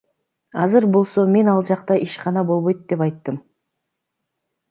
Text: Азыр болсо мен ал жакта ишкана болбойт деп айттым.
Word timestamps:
Азыр 0.63 0.85
болсо 0.95 1.25
мен 1.33 1.51
ал 1.53 1.61
жакта 1.69 1.97
ишкана 2.05 2.43
болбойт 2.53 2.81
деп 2.93 3.03
айттым. 3.09 3.37